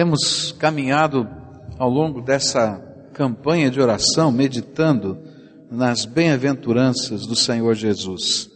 [0.00, 1.28] Temos caminhado
[1.78, 2.78] ao longo dessa
[3.12, 5.18] campanha de oração, meditando
[5.70, 8.48] nas bem-aventuranças do Senhor Jesus.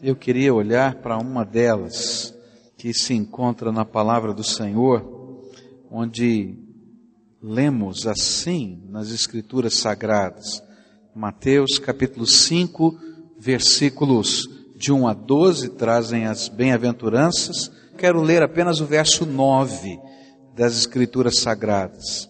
[0.00, 2.32] Eu queria olhar para uma delas,
[2.78, 5.42] que se encontra na palavra do Senhor,
[5.90, 6.56] onde
[7.42, 10.62] lemos assim nas Escrituras Sagradas.
[11.12, 12.96] Mateus capítulo 5,
[13.36, 17.68] versículos de 1 a 12 trazem as bem-aventuranças.
[17.98, 20.03] Quero ler apenas o verso 9
[20.54, 22.28] das Escrituras Sagradas,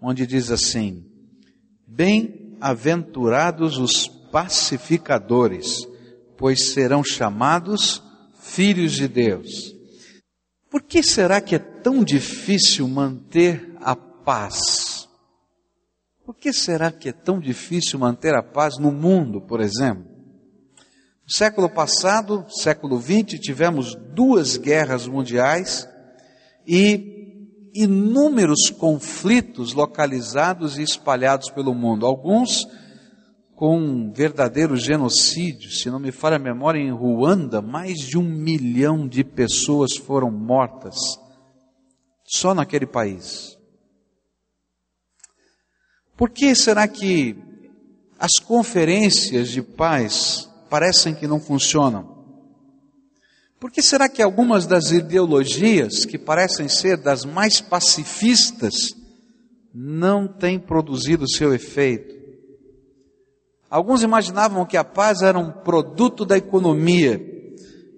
[0.00, 1.04] onde diz assim:
[1.86, 5.86] Bem-aventurados os pacificadores,
[6.36, 8.02] pois serão chamados
[8.38, 9.74] filhos de Deus.
[10.70, 15.08] Por que será que é tão difícil manter a paz?
[16.24, 20.04] Por que será que é tão difícil manter a paz no mundo, por exemplo?
[21.24, 25.88] No século passado, século XX, tivemos duas guerras mundiais
[26.66, 27.15] e
[27.82, 32.06] inúmeros conflitos localizados e espalhados pelo mundo.
[32.06, 32.66] Alguns
[33.56, 35.70] com um verdadeiro genocídio.
[35.70, 40.30] Se não me falha a memória, em Ruanda, mais de um milhão de pessoas foram
[40.30, 40.96] mortas
[42.24, 43.56] só naquele país.
[46.16, 47.36] Por que será que
[48.18, 52.15] as conferências de paz parecem que não funcionam?
[53.58, 58.94] Por que será que algumas das ideologias que parecem ser das mais pacifistas
[59.74, 62.14] não têm produzido seu efeito?
[63.70, 67.20] Alguns imaginavam que a paz era um produto da economia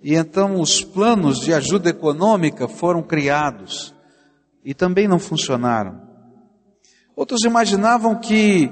[0.02, 3.92] e então os planos de ajuda econômica foram criados
[4.64, 6.00] e também não funcionaram.
[7.16, 8.70] Outros imaginavam que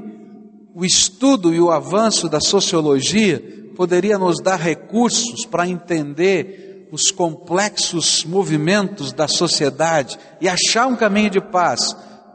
[0.72, 8.24] o estudo e o avanço da sociologia poderia nos dar recursos para entender os complexos
[8.24, 11.80] movimentos da sociedade e achar um caminho de paz,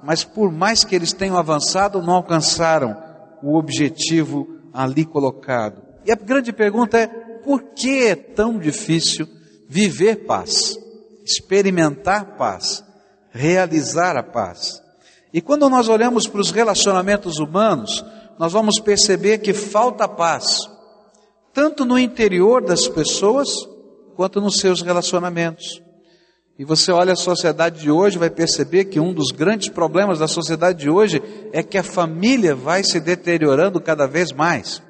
[0.04, 2.96] mas por mais que eles tenham avançado, não alcançaram
[3.42, 5.82] o objetivo ali colocado.
[6.06, 9.28] E a grande pergunta é: por que é tão difícil
[9.68, 10.78] viver paz,
[11.24, 12.84] experimentar paz,
[13.32, 14.82] realizar a paz?
[15.34, 18.04] E quando nós olhamos para os relacionamentos humanos,
[18.38, 20.58] nós vamos perceber que falta paz,
[21.54, 23.48] tanto no interior das pessoas,
[24.16, 25.82] quanto nos seus relacionamentos.
[26.58, 30.28] E você olha a sociedade de hoje, vai perceber que um dos grandes problemas da
[30.28, 34.82] sociedade de hoje é que a família vai se deteriorando cada vez mais.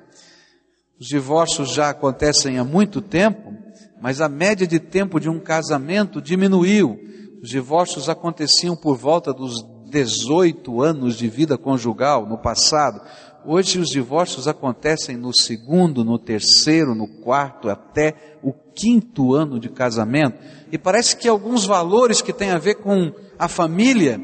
[1.00, 3.54] Os divórcios já acontecem há muito tempo,
[4.02, 7.00] mas a média de tempo de um casamento diminuiu.
[7.42, 13.02] Os divórcios aconteciam por volta dos 18 anos de vida conjugal no passado.
[13.46, 19.70] Hoje os divórcios acontecem no segundo, no terceiro, no quarto, até o quinto ano de
[19.70, 20.38] casamento.
[20.72, 24.20] E parece que alguns valores que têm a ver com a família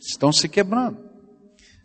[0.00, 0.98] estão se quebrando.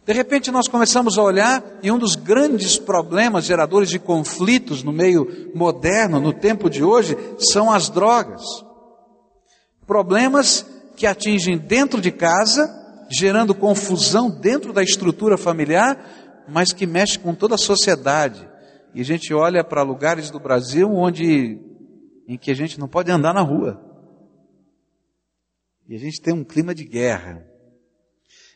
[0.05, 4.91] De repente nós começamos a olhar e um dos grandes problemas geradores de conflitos no
[4.91, 8.41] meio moderno, no tempo de hoje, são as drogas.
[9.85, 10.65] Problemas
[10.95, 12.78] que atingem dentro de casa,
[13.09, 18.47] gerando confusão dentro da estrutura familiar, mas que mexe com toda a sociedade.
[18.93, 21.59] E a gente olha para lugares do Brasil onde
[22.27, 23.81] em que a gente não pode andar na rua.
[25.87, 27.43] E a gente tem um clima de guerra.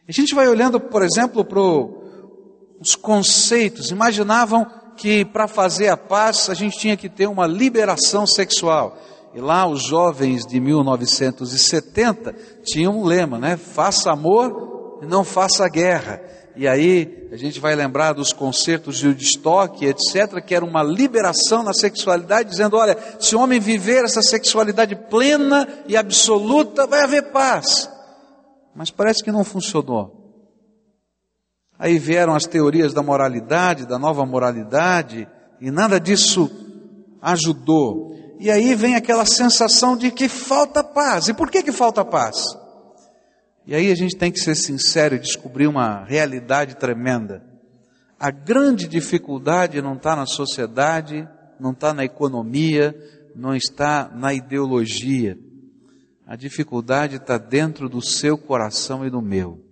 [0.07, 3.89] A gente vai olhando, por exemplo, para os conceitos.
[3.89, 4.65] Imaginavam
[4.95, 8.99] que para fazer a paz a gente tinha que ter uma liberação sexual.
[9.33, 13.57] E lá os jovens de 1970 tinham um lema, né?
[13.57, 16.21] Faça amor e não faça guerra.
[16.55, 21.63] E aí a gente vai lembrar dos concertos de Woodstock, etc., que era uma liberação
[21.63, 27.31] na sexualidade, dizendo: olha, se o homem viver essa sexualidade plena e absoluta, vai haver
[27.31, 27.89] paz.
[28.75, 30.23] Mas parece que não funcionou.
[31.77, 35.27] Aí vieram as teorias da moralidade, da nova moralidade,
[35.59, 36.49] e nada disso
[37.19, 38.15] ajudou.
[38.43, 41.29] E aí vem aquela sensação de que falta paz.
[41.29, 42.43] E por que que falta paz?
[43.65, 47.41] E aí a gente tem que ser sincero e descobrir uma realidade tremenda.
[48.19, 51.25] A grande dificuldade não está na sociedade,
[51.57, 52.93] não está na economia,
[53.33, 55.39] não está na ideologia.
[56.27, 59.63] A dificuldade está dentro do seu coração e do meu.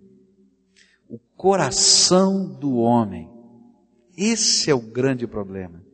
[1.10, 3.30] O coração do homem.
[4.18, 5.91] Esse é o grande problema.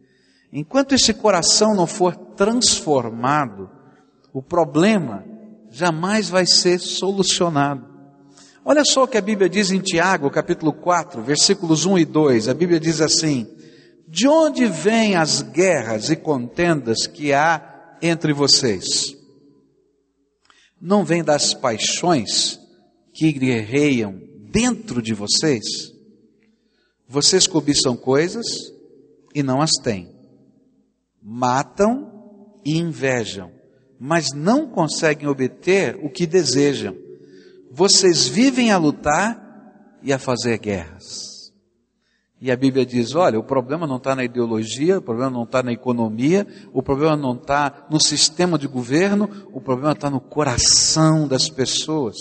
[0.51, 3.69] Enquanto esse coração não for transformado,
[4.33, 5.25] o problema
[5.69, 7.85] jamais vai ser solucionado.
[8.63, 12.49] Olha só o que a Bíblia diz em Tiago, capítulo 4, versículos 1 e 2.
[12.49, 13.47] A Bíblia diz assim:
[14.07, 19.17] De onde vêm as guerras e contendas que há entre vocês?
[20.79, 22.59] não vem das paixões
[23.13, 24.21] que guerreiam
[24.51, 25.63] dentro de vocês?
[27.07, 28.45] Vocês cobiçam coisas
[29.33, 30.09] e não as têm,
[31.29, 32.09] matam
[32.63, 33.51] e invejam,
[33.99, 36.95] mas não conseguem obter o que desejam.
[37.69, 39.43] Vocês vivem a lutar
[40.01, 41.51] e a fazer guerras.
[42.39, 45.61] E a Bíblia diz: olha, o problema não está na ideologia, o problema não está
[45.61, 51.27] na economia, o problema não está no sistema de governo, o problema está no coração
[51.27, 52.15] das pessoas.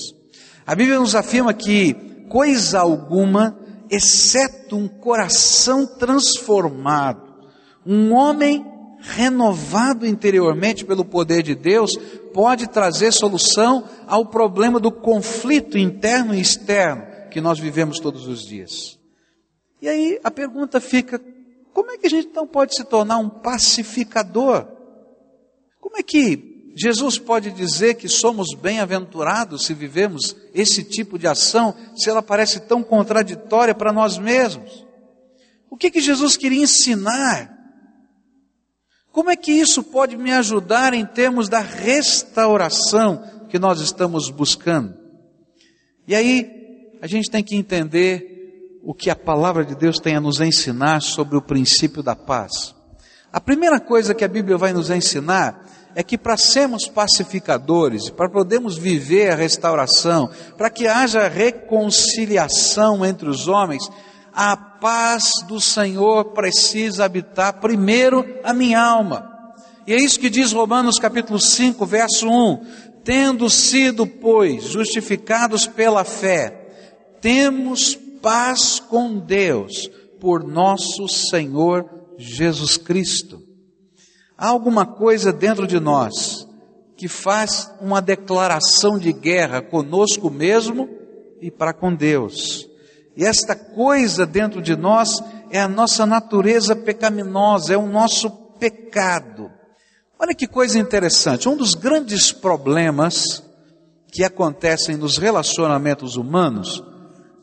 [0.66, 1.94] A Bíblia nos afirma que
[2.28, 3.56] coisa alguma,
[3.88, 7.22] exceto um coração transformado,
[7.86, 8.75] um homem
[9.06, 11.96] renovado interiormente pelo poder de Deus,
[12.34, 18.44] pode trazer solução ao problema do conflito interno e externo que nós vivemos todos os
[18.44, 18.98] dias.
[19.80, 21.20] E aí a pergunta fica:
[21.72, 24.66] como é que a gente então pode se tornar um pacificador?
[25.80, 31.74] Como é que Jesus pode dizer que somos bem-aventurados se vivemos esse tipo de ação,
[31.94, 34.84] se ela parece tão contraditória para nós mesmos?
[35.70, 37.55] O que, que Jesus queria ensinar?
[39.16, 44.94] Como é que isso pode me ajudar em termos da restauração que nós estamos buscando?
[46.06, 50.20] E aí, a gente tem que entender o que a palavra de Deus tem a
[50.20, 52.74] nos ensinar sobre o princípio da paz.
[53.32, 55.64] A primeira coisa que a Bíblia vai nos ensinar
[55.94, 60.28] é que para sermos pacificadores, para podermos viver a restauração,
[60.58, 63.88] para que haja reconciliação entre os homens,
[64.36, 69.32] a paz do Senhor precisa habitar primeiro a minha alma.
[69.86, 72.66] E é isso que diz Romanos capítulo 5, verso 1.
[73.02, 76.68] Tendo sido, pois, justificados pela fé,
[77.18, 79.88] temos paz com Deus
[80.20, 83.42] por nosso Senhor Jesus Cristo.
[84.36, 86.46] Há alguma coisa dentro de nós
[86.94, 90.90] que faz uma declaração de guerra conosco mesmo
[91.40, 92.68] e para com Deus.
[93.16, 95.08] E esta coisa dentro de nós
[95.50, 99.50] é a nossa natureza pecaminosa, é o nosso pecado.
[100.18, 101.48] Olha que coisa interessante.
[101.48, 103.42] Um dos grandes problemas
[104.12, 106.82] que acontecem nos relacionamentos humanos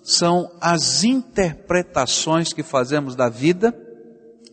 [0.03, 3.73] são as interpretações que fazemos da vida,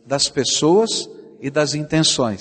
[0.07, 1.09] das pessoas
[1.41, 2.41] e das intenções.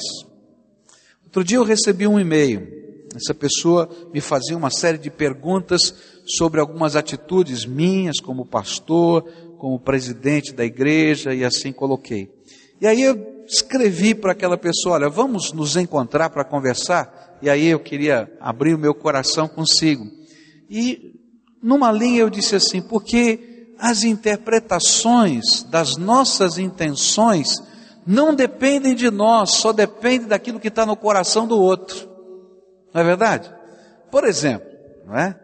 [1.26, 2.79] Outro dia eu recebi um e-mail.
[3.16, 5.94] Essa pessoa me fazia uma série de perguntas
[6.26, 9.24] sobre algumas atitudes minhas como pastor,
[9.58, 12.32] como presidente da igreja e assim coloquei.
[12.80, 17.38] E aí eu escrevi para aquela pessoa, olha, vamos nos encontrar para conversar?
[17.42, 20.06] E aí eu queria abrir o meu coração consigo.
[20.70, 21.16] E
[21.62, 27.56] numa linha eu disse assim, porque as interpretações das nossas intenções
[28.06, 32.09] não dependem de nós, só depende daquilo que está no coração do outro.
[32.94, 33.54] Não é verdade?
[34.12, 34.68] Por exemplo,
[35.06, 35.40] não é?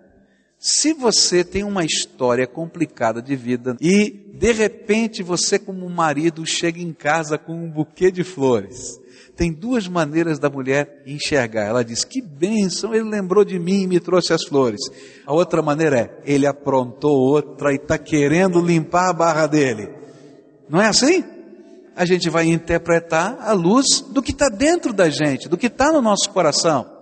[0.57, 6.79] Se você tem uma história complicada de vida e de repente você como marido chega
[6.79, 8.99] em casa com um buquê de flores,
[9.35, 11.65] tem duas maneiras da mulher enxergar.
[11.65, 14.79] Ela diz: Que bênção, ele lembrou de mim e me trouxe as flores.
[15.25, 19.89] A outra maneira é: ele aprontou outra e está querendo limpar a barra dele.
[20.69, 21.23] Não é assim?
[21.95, 25.91] A gente vai interpretar à luz do que está dentro da gente, do que está
[25.91, 26.94] no nosso coração.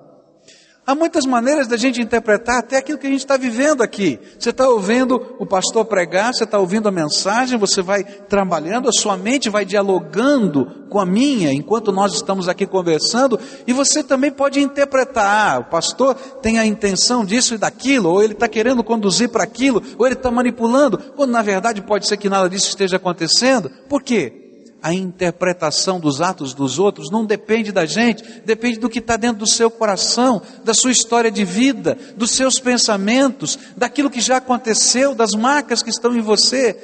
[0.86, 4.20] Há muitas maneiras da gente interpretar até aquilo que a gente está vivendo aqui.
[4.38, 8.92] Você está ouvindo o pastor pregar, você está ouvindo a mensagem, você vai trabalhando, a
[8.92, 14.30] sua mente vai dialogando com a minha enquanto nós estamos aqui conversando, e você também
[14.30, 15.24] pode interpretar.
[15.24, 19.44] Ah, o pastor tem a intenção disso e daquilo, ou ele está querendo conduzir para
[19.44, 23.72] aquilo, ou ele está manipulando, quando na verdade pode ser que nada disso esteja acontecendo.
[23.88, 24.43] Por quê?
[24.84, 29.38] A interpretação dos atos dos outros não depende da gente, depende do que está dentro
[29.38, 35.16] do seu coração, da sua história de vida, dos seus pensamentos, daquilo que já aconteceu,
[35.16, 36.78] das marcas que estão em você.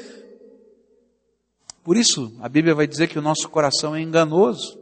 [1.83, 4.79] Por isso, a Bíblia vai dizer que o nosso coração é enganoso.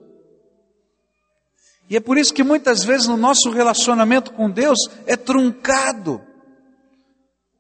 [1.90, 6.22] E é por isso que muitas vezes no nosso relacionamento com Deus é truncado.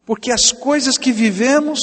[0.05, 1.79] Porque as coisas que vivemos,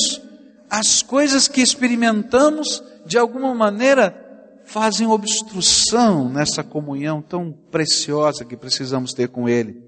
[0.70, 4.20] as coisas que experimentamos, de alguma maneira,
[4.64, 9.82] fazem obstrução nessa comunhão tão preciosa que precisamos ter com Ele.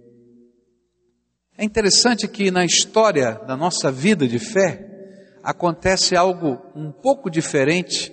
[1.58, 4.92] É interessante que na história da nossa vida de fé,
[5.42, 8.12] acontece algo um pouco diferente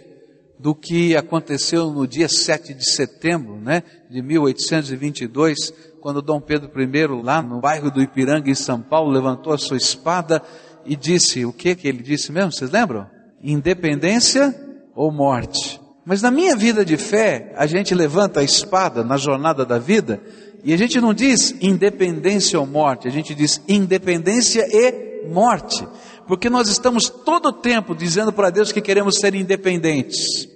[0.59, 7.23] do que aconteceu no dia 7 de setembro, né, de 1822, quando Dom Pedro I,
[7.23, 10.41] lá no bairro do Ipiranga, em São Paulo, levantou a sua espada
[10.85, 12.51] e disse, o que que ele disse mesmo?
[12.51, 13.09] Vocês lembram?
[13.41, 14.53] Independência
[14.95, 15.81] ou morte.
[16.05, 20.21] Mas na minha vida de fé, a gente levanta a espada na jornada da vida
[20.65, 25.85] E a gente não diz independência ou morte, a gente diz independência e morte.
[26.25, 30.47] Porque nós estamos todo o tempo dizendo para Deus que queremos ser independentes,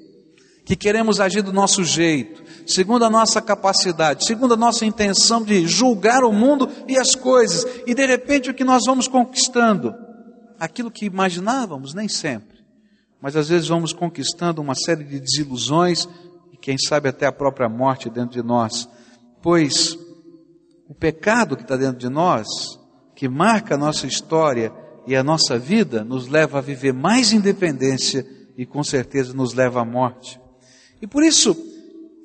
[0.65, 5.67] que queremos agir do nosso jeito, segundo a nossa capacidade, segundo a nossa intenção de
[5.67, 7.65] julgar o mundo e as coisas.
[7.85, 9.93] E de repente o que nós vamos conquistando?
[10.57, 12.56] Aquilo que imaginávamos, nem sempre.
[13.21, 16.07] Mas às vezes vamos conquistando uma série de desilusões
[16.51, 18.87] e quem sabe até a própria morte dentro de nós.
[19.41, 19.97] Pois
[20.87, 22.47] o pecado que está dentro de nós,
[23.15, 24.71] que marca a nossa história,
[25.07, 29.81] e a nossa vida nos leva a viver mais independência e com certeza nos leva
[29.81, 30.39] à morte.
[31.01, 31.55] E por isso,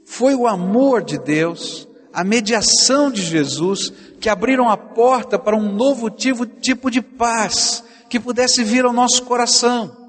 [0.05, 5.73] foi o amor de Deus, a mediação de Jesus, que abriram a porta para um
[5.73, 10.02] novo tipo, tipo de paz que pudesse vir ao nosso coração.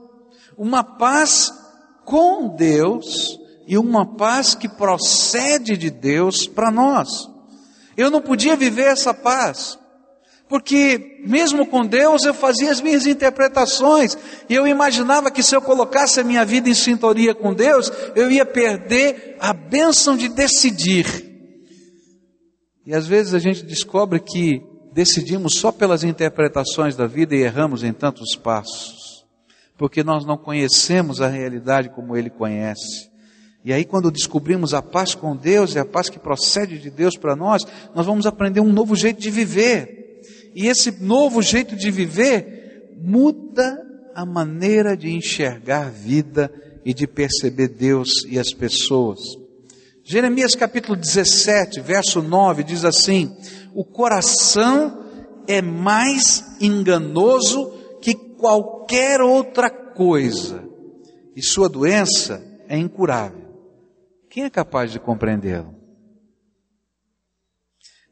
[0.57, 1.51] Uma paz
[2.05, 7.29] com Deus e uma paz que procede de Deus para nós.
[7.95, 9.77] Eu não podia viver essa paz
[10.53, 14.15] porque mesmo com Deus eu fazia as minhas interpretações,
[14.47, 18.29] e eu imaginava que se eu colocasse a minha vida em sintonia com Deus, eu
[18.29, 21.07] ia perder a bênção de decidir.
[22.85, 24.61] E às vezes a gente descobre que
[24.93, 29.12] decidimos só pelas interpretações da vida e erramos em tantos passos,
[29.77, 33.11] porque nós não conhecemos a realidade como Ele conhece.
[33.65, 37.17] E aí, quando descobrimos a paz com Deus e a paz que procede de Deus
[37.17, 37.63] para nós,
[37.95, 40.21] nós vamos aprender um novo jeito de viver.
[40.53, 43.79] E esse novo jeito de viver muda
[44.13, 46.51] a maneira de enxergar a vida
[46.85, 49.19] e de perceber Deus e as pessoas.
[50.03, 53.33] Jeremias capítulo 17, verso 9 diz assim:
[53.73, 55.05] O coração
[55.47, 57.82] é mais enganoso
[58.43, 60.67] qualquer outra coisa,
[61.33, 63.47] e sua doença é incurável.
[64.29, 65.73] Quem é capaz de compreendê-lo?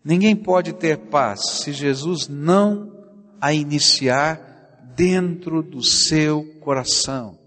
[0.02, 2.94] Ninguém pode ter paz se Jesus não
[3.42, 7.38] a iniciar dentro do seu coração.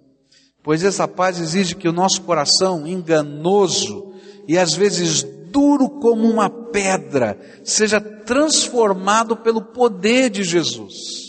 [0.63, 4.13] Pois essa paz exige que o nosso coração, enganoso
[4.47, 11.24] e às vezes duro como uma pedra, seja transformado pelo poder de Jesus.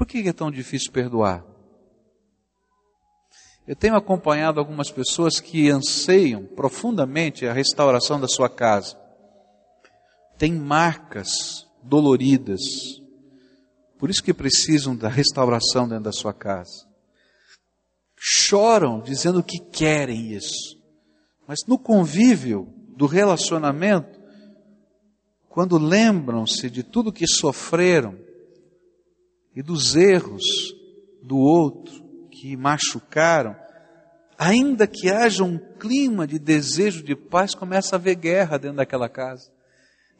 [0.00, 1.44] Por que é tão difícil perdoar?
[3.68, 8.98] Eu tenho acompanhado algumas pessoas que anseiam profundamente a restauração da sua casa
[10.38, 12.62] têm marcas doloridas.
[13.98, 16.88] Por isso que precisam da restauração dentro da sua casa.
[18.16, 20.80] Choram dizendo que querem isso.
[21.46, 24.18] Mas no convívio do relacionamento,
[25.50, 28.29] quando lembram-se de tudo que sofreram
[29.54, 30.42] e dos erros
[31.22, 33.56] do outro que machucaram,
[34.38, 39.08] ainda que haja um clima de desejo de paz, começa a haver guerra dentro daquela
[39.08, 39.52] casa.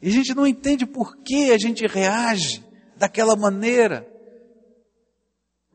[0.01, 2.63] E a gente não entende por que a gente reage
[2.97, 4.07] daquela maneira.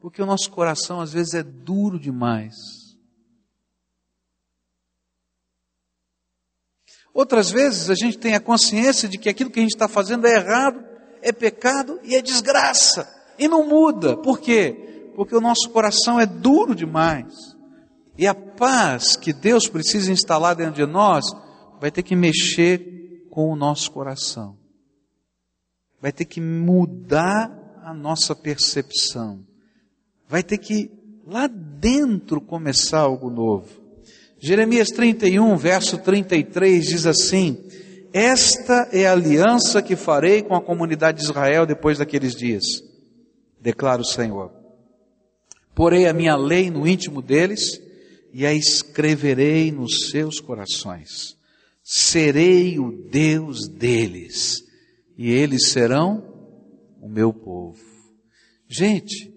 [0.01, 2.55] Porque o nosso coração às vezes é duro demais.
[7.13, 10.27] Outras vezes a gente tem a consciência de que aquilo que a gente está fazendo
[10.27, 10.85] é errado,
[11.23, 13.16] é pecado e é desgraça.
[13.39, 14.17] E não muda.
[14.17, 15.11] Por quê?
[15.15, 17.57] Porque o nosso coração é duro demais.
[18.19, 21.25] E a paz que Deus precisa instalar dentro de nós
[21.81, 24.57] vai ter que mexer com o nosso coração.
[26.01, 27.51] Vai ter que mudar
[27.83, 29.45] a nossa percepção.
[30.29, 30.91] Vai ter que
[31.27, 33.69] lá dentro começar algo novo.
[34.39, 37.59] Jeremias 31, verso 33 diz assim:
[38.13, 42.65] Esta é a aliança que farei com a comunidade de Israel depois daqueles dias,
[43.67, 44.53] declara o Senhor.
[45.75, 47.81] Porei a minha lei no íntimo deles
[48.33, 51.37] e a escreverei nos seus corações
[51.89, 54.67] serei o Deus deles,
[55.17, 56.21] e eles serão
[57.01, 57.79] o meu povo.
[58.67, 59.33] Gente,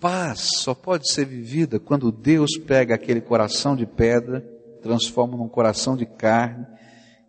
[0.00, 4.44] paz só pode ser vivida quando Deus pega aquele coração de pedra,
[4.82, 6.66] transforma num coração de carne,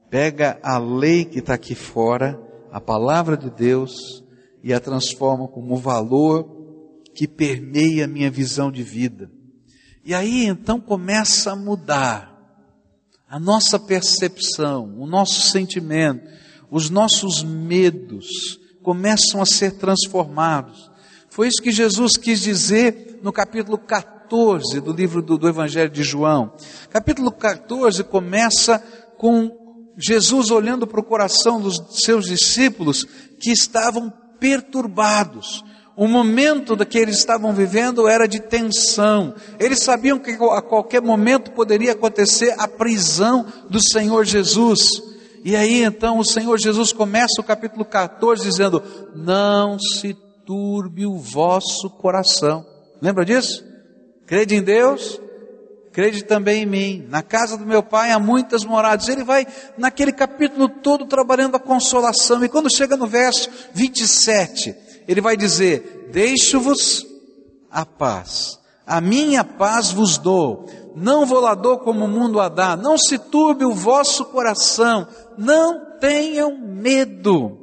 [0.09, 4.23] pega a lei que está aqui fora, a palavra de Deus,
[4.65, 6.49] e a transforma como valor
[7.13, 9.29] que permeia a minha visão de vida.
[10.03, 12.33] E aí então começa a mudar
[13.29, 16.27] a nossa percepção, o nosso sentimento,
[16.71, 20.89] os nossos medos começam a ser transformados.
[21.29, 26.01] Foi isso que Jesus quis dizer no capítulo 14 do livro do, do Evangelho de
[26.01, 26.53] João.
[26.89, 28.79] Capítulo 14 começa
[29.15, 33.05] com Jesus olhando para o coração dos seus discípulos
[33.39, 35.63] que estavam perturbados,
[35.95, 39.33] o momento que eles estavam vivendo era de tensão.
[39.57, 44.89] Eles sabiam que a qualquer momento poderia acontecer a prisão do Senhor Jesus.
[45.43, 48.83] E aí então o Senhor Jesus começa o capítulo 14 dizendo:
[49.15, 50.13] Não se
[50.45, 52.65] turbe o vosso coração.
[53.01, 53.63] Lembra disso?
[54.25, 55.21] Crede em Deus,
[55.95, 57.07] crede também em mim.
[57.07, 59.07] Na casa do meu pai há muitas moradas.
[59.07, 59.47] Ele vai
[59.77, 62.43] naquele capítulo todo trabalhando a consolação.
[62.43, 64.75] E quando chega no verso 27,
[65.07, 67.07] ele vai dizer: Deixo-vos
[67.71, 68.59] a paz.
[68.85, 70.69] A minha paz vos dou.
[70.97, 72.75] Não vou lá dou como o mundo a dá.
[72.75, 75.07] Não se turbe o vosso coração.
[75.37, 77.57] Não tenham medo.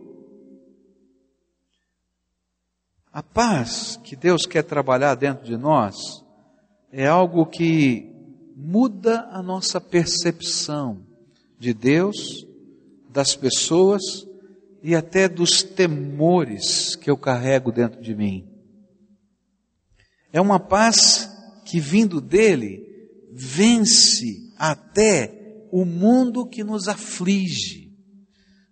[3.13, 6.25] A paz que Deus quer trabalhar dentro de nós
[6.91, 8.12] é algo que
[8.63, 11.05] muda a nossa percepção
[11.59, 12.47] de Deus,
[13.11, 14.03] das pessoas
[14.83, 18.49] e até dos temores que eu carrego dentro de mim.
[20.33, 21.29] É uma paz
[21.65, 22.81] que vindo dele
[23.33, 27.93] vence até o mundo que nos aflige.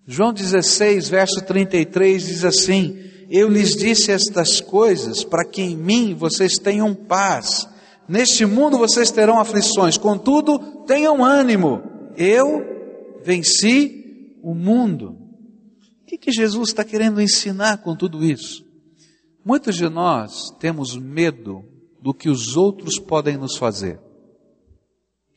[0.07, 6.15] João 16, verso 33 diz assim: eu lhes disse estas coisas para que em mim
[6.15, 7.69] vocês tenham paz.
[8.11, 11.81] Neste mundo vocês terão aflições, contudo, tenham ânimo.
[12.17, 15.17] Eu venci o mundo.
[16.02, 18.67] O que, que Jesus está querendo ensinar com tudo isso?
[19.45, 21.64] Muitos de nós temos medo
[22.02, 24.00] do que os outros podem nos fazer.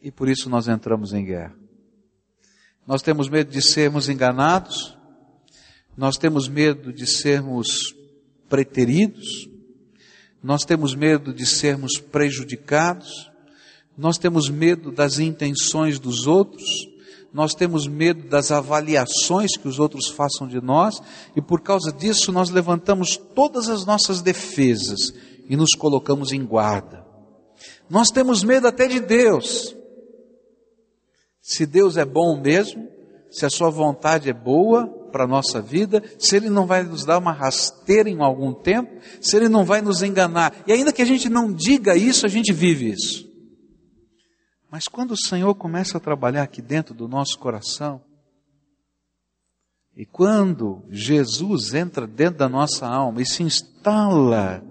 [0.01, 1.55] E por isso nós entramos em guerra.
[2.87, 4.97] Nós temos medo de sermos enganados,
[5.95, 7.93] nós temos medo de sermos
[8.49, 9.47] preteridos,
[10.43, 13.31] nós temos medo de sermos prejudicados,
[13.97, 16.65] nós temos medo das intenções dos outros,
[17.33, 21.01] nós temos medo das avaliações que os outros façam de nós,
[21.35, 25.13] e por causa disso nós levantamos todas as nossas defesas
[25.49, 27.05] e nos colocamos em guarda.
[27.89, 29.75] Nós temos medo até de Deus.
[31.41, 32.87] Se Deus é bom mesmo,
[33.31, 37.05] se a sua vontade é boa, para a nossa vida, se Ele não vai nos
[37.05, 40.53] dar uma rasteira em algum tempo, se Ele não vai nos enganar.
[40.65, 43.31] E ainda que a gente não diga isso, a gente vive isso.
[44.71, 48.01] Mas quando o Senhor começa a trabalhar aqui dentro do nosso coração,
[49.95, 54.63] e quando Jesus entra dentro da nossa alma e se instala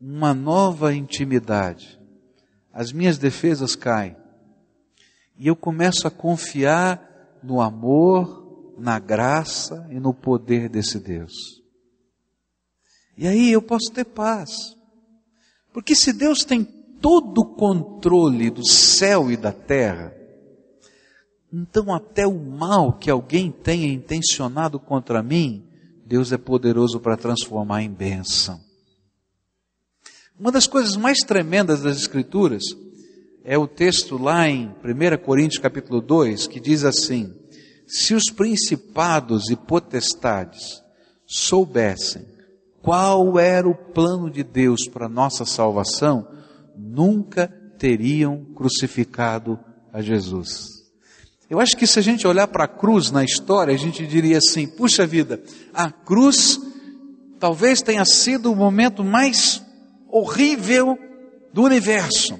[0.00, 1.98] uma nova intimidade,
[2.72, 4.16] as minhas defesas caem.
[5.36, 8.37] E eu começo a confiar no amor,
[8.78, 11.32] na graça e no poder desse Deus.
[13.16, 14.50] E aí eu posso ter paz.
[15.72, 20.14] Porque se Deus tem todo o controle do céu e da terra,
[21.52, 25.64] então até o mal que alguém tenha intencionado contra mim,
[26.06, 28.60] Deus é poderoso para transformar em bênção.
[30.38, 32.62] Uma das coisas mais tremendas das Escrituras
[33.44, 37.34] é o texto lá em 1 Coríntios capítulo 2, que diz assim:
[37.88, 40.82] se os principados e potestades
[41.26, 42.26] soubessem
[42.82, 46.28] qual era o plano de Deus para nossa salvação,
[46.76, 47.48] nunca
[47.78, 49.58] teriam crucificado
[49.92, 50.66] a Jesus.
[51.48, 54.36] Eu acho que se a gente olhar para a cruz na história, a gente diria
[54.36, 56.60] assim: puxa vida, a cruz
[57.40, 59.62] talvez tenha sido o momento mais
[60.10, 60.98] horrível
[61.54, 62.38] do universo.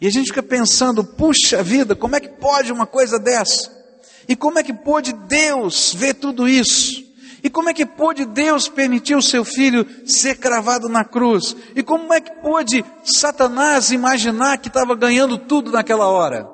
[0.00, 3.81] E a gente fica pensando: puxa vida, como é que pode uma coisa dessa?
[4.28, 7.02] E como é que pôde Deus ver tudo isso?
[7.42, 11.56] E como é que pôde Deus permitir o seu filho ser cravado na cruz?
[11.74, 16.48] E como é que pôde Satanás imaginar que estava ganhando tudo naquela hora?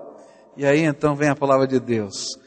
[0.57, 2.39] E aí então vem a palavra de Deus.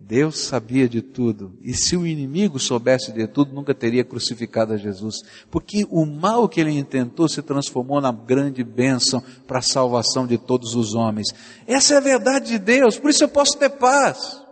[0.00, 1.56] Deus sabia de tudo.
[1.60, 5.22] E se o inimigo soubesse de tudo, nunca teria crucificado a Jesus.
[5.50, 10.38] Porque o mal que ele intentou se transformou na grande bênção para a salvação de
[10.38, 11.28] todos os homens.
[11.66, 12.98] Essa é a verdade de Deus.
[12.98, 14.47] Por isso eu posso ter paz.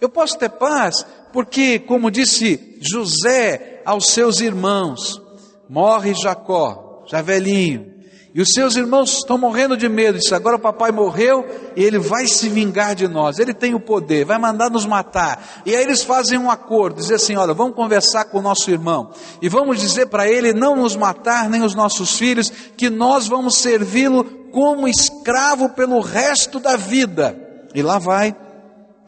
[0.00, 5.20] Eu posso ter paz porque, como disse José aos seus irmãos,
[5.68, 7.90] morre Jacó, já velhinho,
[8.32, 10.18] e os seus irmãos estão morrendo de medo.
[10.18, 13.38] Diz: agora o papai morreu e ele vai se vingar de nós.
[13.40, 15.62] Ele tem o poder, vai mandar nos matar.
[15.66, 19.10] E aí eles fazem um acordo, dizer assim: olha, vamos conversar com o nosso irmão
[19.42, 23.56] e vamos dizer para ele não nos matar nem os nossos filhos, que nós vamos
[23.56, 27.36] servi-lo como escravo pelo resto da vida.
[27.74, 28.34] E lá vai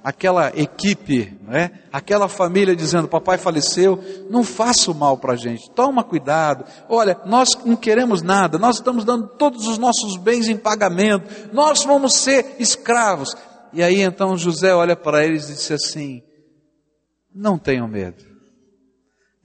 [0.03, 1.71] aquela equipe, né?
[1.93, 6.65] aquela família dizendo: Papai faleceu, não faça o mal para a gente, toma cuidado.
[6.88, 11.85] Olha, nós não queremos nada, nós estamos dando todos os nossos bens em pagamento, nós
[11.85, 13.35] vamos ser escravos.
[13.73, 16.23] E aí então José olha para eles e disse assim:
[17.35, 18.25] Não tenham medo,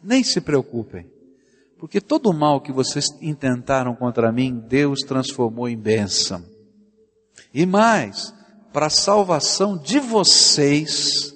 [0.03, 1.09] nem se preocupem,
[1.79, 6.43] porque todo o mal que vocês intentaram contra mim, Deus transformou em bênção.
[7.53, 8.33] E mais,
[8.71, 11.33] para a salvação de vocês,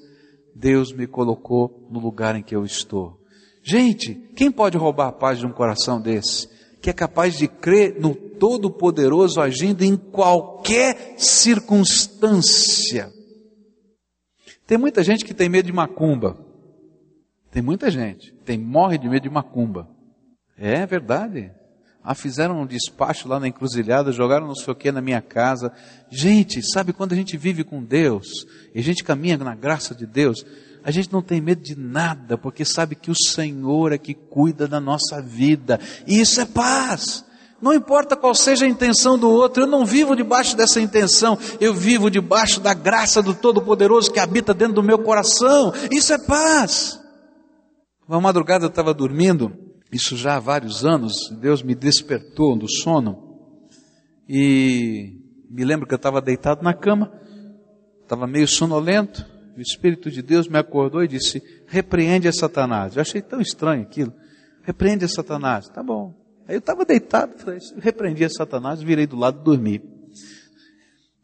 [0.56, 3.20] Deus me colocou no lugar em que eu estou.
[3.64, 6.50] Gente, quem pode roubar a paz de um coração desse?
[6.82, 13.12] Que é capaz de crer no Todo-Poderoso agindo em qualquer circunstância.
[14.66, 16.38] Tem muita gente que tem medo de macumba.
[17.52, 18.34] Tem muita gente.
[18.46, 19.88] Tem morre de medo de macumba.
[20.58, 21.52] É verdade.
[22.04, 25.72] Ah, fizeram um despacho lá na encruzilhada, jogaram não sei o que na minha casa.
[26.10, 30.08] Gente, sabe quando a gente vive com Deus e a gente caminha na graça de
[30.08, 30.44] Deus,
[30.84, 34.68] a gente não tem medo de nada, porque sabe que o Senhor é que cuida
[34.68, 35.80] da nossa vida.
[36.08, 37.24] E isso é paz.
[37.62, 41.76] Não importa qual seja a intenção do outro, eu não vivo debaixo dessa intenção, eu
[41.76, 45.72] vivo debaixo da graça do Todo-Poderoso que habita dentro do meu coração.
[45.92, 47.00] Isso é paz.
[48.10, 49.56] Uma madrugada eu estava dormindo,
[49.92, 53.40] isso já há vários anos, Deus me despertou do sono,
[54.28, 55.18] e
[55.50, 57.12] me lembro que eu estava deitado na cama,
[58.04, 59.26] estava meio sonolento,
[59.58, 62.96] o Espírito de Deus me acordou e disse: repreende a Satanás.
[62.96, 64.14] Eu achei tão estranho aquilo.
[64.64, 65.68] Repreende a Satanás.
[65.68, 66.16] Tá bom.
[66.48, 67.34] Aí eu estava deitado,
[67.78, 69.82] repreendi a Satanás, virei do lado e dormi.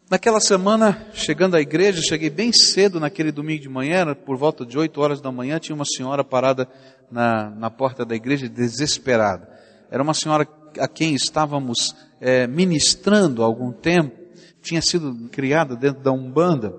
[0.10, 4.78] Naquela semana, chegando à igreja, cheguei bem cedo naquele domingo de manhã, por volta de
[4.78, 6.66] 8 horas da manhã, tinha uma senhora parada
[7.12, 9.50] na, na porta da igreja, desesperada.
[9.92, 10.48] Era uma senhora
[10.80, 14.16] a quem estávamos é, ministrando há algum tempo,
[14.62, 16.74] tinha sido criada dentro da Umbanda,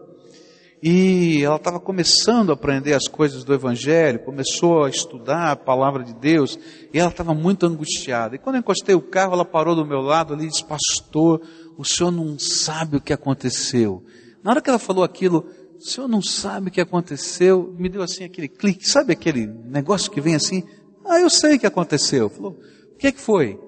[0.82, 6.02] e ela estava começando a aprender as coisas do Evangelho, começou a estudar a palavra
[6.02, 6.58] de Deus,
[6.94, 8.36] e ela estava muito angustiada.
[8.36, 11.42] E quando eu encostei o carro, ela parou do meu lado ali e disse: Pastor,
[11.78, 14.04] o senhor não sabe o que aconteceu.
[14.42, 15.46] Na hora que ela falou aquilo,
[15.78, 20.10] o senhor não sabe o que aconteceu, me deu assim aquele clique, sabe aquele negócio
[20.10, 20.64] que vem assim?
[21.06, 22.28] Ah, eu sei o que aconteceu.
[22.28, 22.58] Falou:
[22.92, 23.58] O que, é que foi?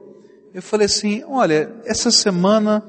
[0.52, 2.82] Eu falei assim: Olha, essa semana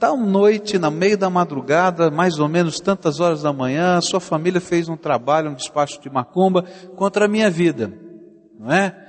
[0.00, 4.60] tal noite, na meio da madrugada, mais ou menos tantas horas da manhã, sua família
[4.60, 6.64] fez um trabalho, um despacho de macumba
[6.96, 7.92] contra a minha vida.
[8.58, 9.03] Não é?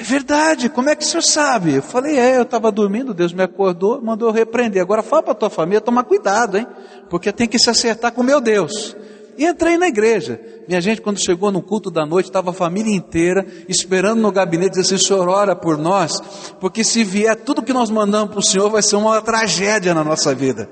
[0.00, 1.74] É verdade, como é que o senhor sabe?
[1.74, 4.80] Eu falei, é, eu estava dormindo, Deus me acordou, mandou eu repreender.
[4.80, 6.66] Agora fala para tua família tomar cuidado, hein?
[7.10, 8.96] Porque tem que se acertar com meu Deus.
[9.36, 10.40] E entrei na igreja.
[10.66, 14.70] Minha gente, quando chegou no culto da noite, estava a família inteira esperando no gabinete,
[14.70, 16.18] dizendo assim, Senhor, ora por nós,
[16.58, 20.02] porque se vier tudo que nós mandamos para o Senhor, vai ser uma tragédia na
[20.02, 20.70] nossa vida.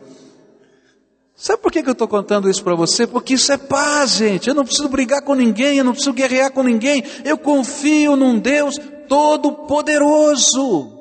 [1.36, 3.06] Sabe por que, que eu estou contando isso para você?
[3.06, 4.48] Porque isso é paz, gente.
[4.48, 7.04] Eu não preciso brigar com ninguém, eu não preciso guerrear com ninguém.
[7.26, 10.98] Eu confio num Deus todo-poderoso.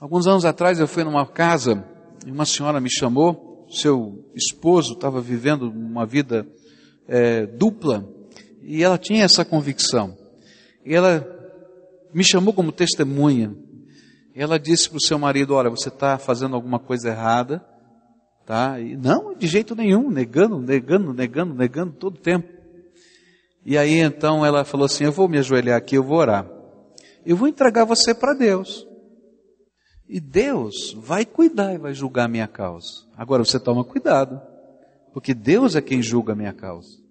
[0.00, 1.84] Alguns anos atrás eu fui numa casa
[2.26, 6.46] e uma senhora me chamou seu esposo estava vivendo uma vida
[7.08, 8.08] é, dupla
[8.62, 10.16] e ela tinha essa convicção.
[10.84, 11.26] E ela
[12.12, 13.54] me chamou como testemunha.
[14.34, 17.64] E ela disse para o seu marido: Olha, você está fazendo alguma coisa errada,
[18.46, 18.80] tá?
[18.80, 22.48] E não, de jeito nenhum, negando, negando, negando, negando todo o tempo.
[23.64, 26.46] E aí então ela falou assim: Eu vou me ajoelhar aqui, eu vou orar.
[27.24, 28.86] Eu vou entregar você para Deus.
[30.06, 33.06] E Deus vai cuidar e vai julgar a minha causa.
[33.16, 34.40] Agora você toma cuidado,
[35.12, 37.02] porque Deus é quem julga a minha causa.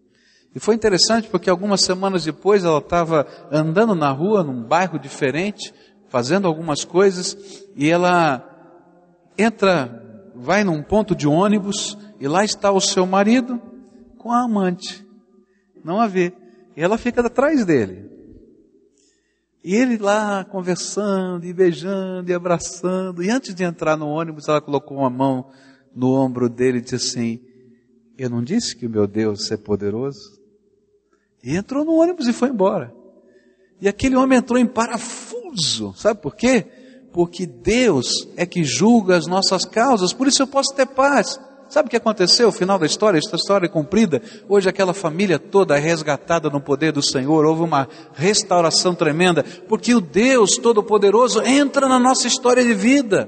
[0.55, 5.73] E foi interessante porque algumas semanas depois ela estava andando na rua, num bairro diferente,
[6.09, 7.35] fazendo algumas coisas,
[7.75, 8.47] e ela
[9.35, 13.59] entra, vai num ponto de ônibus, e lá está o seu marido
[14.19, 15.03] com a amante.
[15.83, 16.31] Não a vê.
[16.75, 18.09] E ela fica atrás dele.
[19.63, 23.23] E ele lá conversando, e beijando, e abraçando.
[23.23, 25.49] E antes de entrar no ônibus, ela colocou uma mão
[25.95, 27.39] no ombro dele e disse assim:
[28.17, 30.41] Eu não disse que o meu Deus é poderoso?
[31.41, 32.93] E entrou no ônibus e foi embora.
[33.79, 35.93] E aquele homem entrou em parafuso.
[35.95, 36.65] Sabe por quê?
[37.11, 40.13] Porque Deus é que julga as nossas causas.
[40.13, 41.39] Por isso eu posso ter paz.
[41.73, 42.49] Sabe o que aconteceu?
[42.49, 44.21] O final da história, esta história é cumprida.
[44.47, 47.43] Hoje aquela família toda é resgatada no poder do Senhor.
[47.47, 53.27] Houve uma restauração tremenda, porque o Deus Todo-Poderoso entra na nossa história de vida.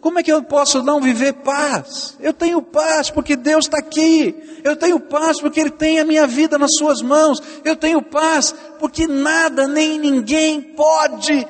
[0.00, 2.16] Como é que eu posso não viver paz?
[2.18, 4.34] Eu tenho paz porque Deus está aqui.
[4.64, 7.40] Eu tenho paz porque Ele tem a minha vida nas Suas mãos.
[7.64, 11.46] Eu tenho paz porque nada nem ninguém pode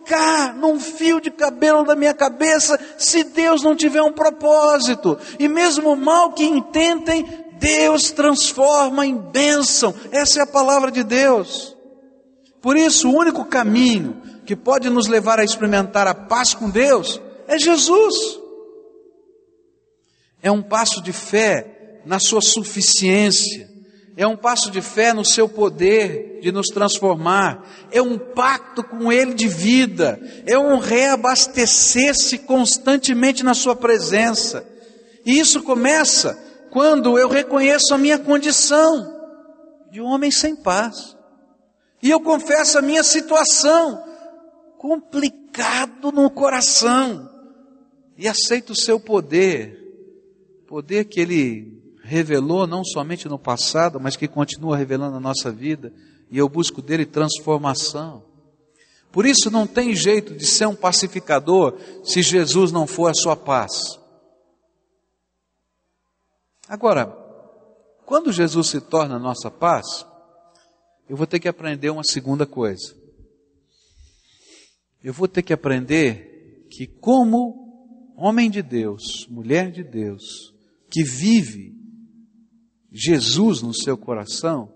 [0.00, 5.18] tocar num fio de cabelo da minha cabeça se Deus não tiver um propósito.
[5.38, 7.26] E mesmo o mal que intentem,
[7.58, 9.94] Deus transforma em bênção.
[10.10, 11.76] Essa é a palavra de Deus.
[12.60, 17.20] Por isso, o único caminho que pode nos levar a experimentar a paz com Deus
[17.46, 18.14] é Jesus.
[20.42, 23.69] É um passo de fé na sua suficiência
[24.20, 29.10] é um passo de fé no seu poder de nos transformar, é um pacto com
[29.10, 34.62] Ele de vida, é um reabastecer-se constantemente na Sua presença.
[35.24, 36.38] E isso começa
[36.70, 39.10] quando eu reconheço a minha condição
[39.90, 41.16] de homem sem paz.
[42.02, 44.04] E eu confesso a minha situação,
[44.76, 47.26] complicado no coração,
[48.18, 49.80] e aceito o seu poder,
[50.66, 51.79] poder que ele
[52.10, 55.92] revelou não somente no passado, mas que continua revelando na nossa vida,
[56.28, 58.24] e eu busco dele transformação.
[59.12, 63.36] Por isso não tem jeito de ser um pacificador se Jesus não for a sua
[63.36, 63.70] paz.
[66.68, 67.06] Agora,
[68.04, 70.04] quando Jesus se torna a nossa paz,
[71.08, 72.92] eu vou ter que aprender uma segunda coisa.
[75.02, 80.52] Eu vou ter que aprender que, como homem de Deus, mulher de Deus,
[80.90, 81.79] que vive
[82.90, 84.72] Jesus no seu coração,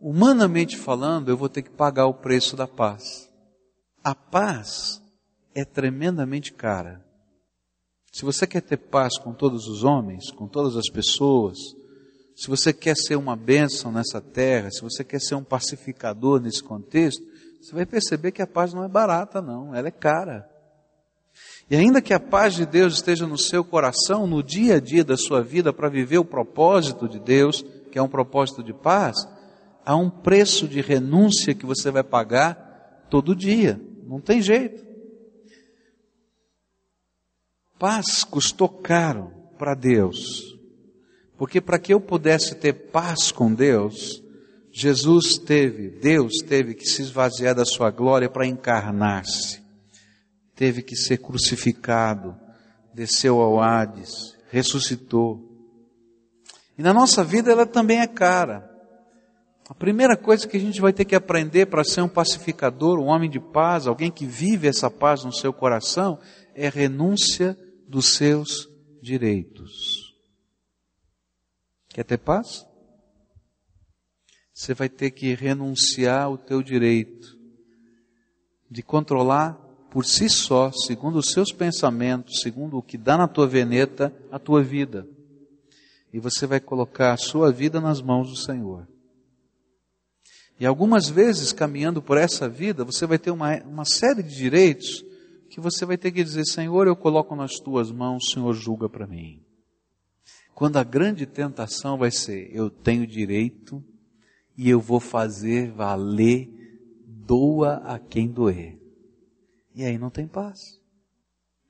[0.00, 3.28] humanamente falando, eu vou ter que pagar o preço da paz.
[4.02, 5.02] A paz
[5.54, 7.04] é tremendamente cara.
[8.12, 11.58] Se você quer ter paz com todos os homens, com todas as pessoas,
[12.36, 16.62] se você quer ser uma bênção nessa terra, se você quer ser um pacificador nesse
[16.62, 17.22] contexto,
[17.60, 20.51] você vai perceber que a paz não é barata, não, ela é cara.
[21.70, 25.04] E ainda que a paz de Deus esteja no seu coração, no dia a dia
[25.04, 29.16] da sua vida, para viver o propósito de Deus, que é um propósito de paz,
[29.84, 33.80] há um preço de renúncia que você vai pagar todo dia.
[34.04, 34.84] Não tem jeito.
[37.78, 40.56] Paz custou caro para Deus.
[41.38, 44.22] Porque para que eu pudesse ter paz com Deus,
[44.70, 49.61] Jesus teve, Deus teve que se esvaziar da sua glória para encarnar-se.
[50.62, 52.36] Teve que ser crucificado,
[52.94, 55.42] desceu ao Hades, ressuscitou.
[56.78, 58.70] E na nossa vida ela também é cara.
[59.68, 63.06] A primeira coisa que a gente vai ter que aprender para ser um pacificador, um
[63.06, 66.20] homem de paz, alguém que vive essa paz no seu coração,
[66.54, 68.68] é renúncia dos seus
[69.02, 70.14] direitos.
[71.88, 72.64] Quer ter paz?
[74.54, 77.36] Você vai ter que renunciar ao teu direito
[78.70, 79.61] de controlar
[79.92, 84.38] por si só, segundo os seus pensamentos, segundo o que dá na tua veneta, a
[84.38, 85.06] tua vida.
[86.10, 88.88] E você vai colocar a sua vida nas mãos do Senhor.
[90.58, 95.04] E algumas vezes, caminhando por essa vida, você vai ter uma, uma série de direitos
[95.50, 99.06] que você vai ter que dizer: Senhor, eu coloco nas tuas mãos, Senhor, julga para
[99.06, 99.42] mim.
[100.54, 103.84] Quando a grande tentação vai ser: eu tenho direito
[104.56, 106.48] e eu vou fazer valer,
[107.06, 108.81] doa a quem doer.
[109.74, 110.58] E aí não tem paz.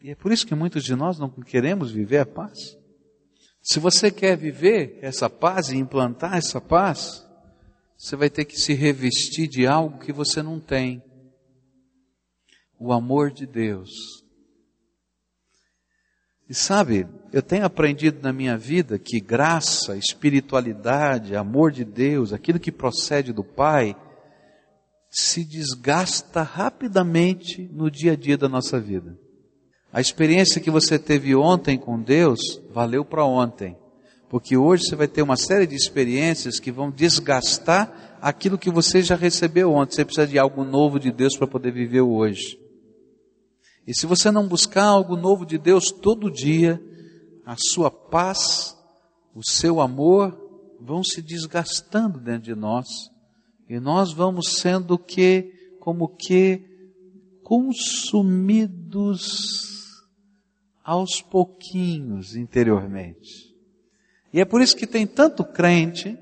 [0.00, 2.58] E é por isso que muitos de nós não queremos viver a paz.
[3.62, 7.24] Se você quer viver essa paz e implantar essa paz,
[7.96, 11.00] você vai ter que se revestir de algo que você não tem.
[12.76, 13.90] O amor de Deus.
[16.48, 22.58] E sabe, eu tenho aprendido na minha vida que graça, espiritualidade, amor de Deus, aquilo
[22.58, 23.96] que procede do Pai,
[25.12, 29.14] se desgasta rapidamente no dia a dia da nossa vida.
[29.92, 32.40] A experiência que você teve ontem com Deus
[32.72, 33.76] valeu para ontem.
[34.30, 39.02] Porque hoje você vai ter uma série de experiências que vão desgastar aquilo que você
[39.02, 39.94] já recebeu ontem.
[39.94, 42.58] Você precisa de algo novo de Deus para poder viver hoje.
[43.86, 46.82] E se você não buscar algo novo de Deus todo dia,
[47.44, 48.74] a sua paz,
[49.34, 50.34] o seu amor
[50.80, 53.11] vão se desgastando dentro de nós.
[53.72, 56.62] E nós vamos sendo que, como que,
[57.42, 59.22] consumidos
[60.84, 63.50] aos pouquinhos interiormente.
[64.30, 66.18] E é por isso que tem tanto crente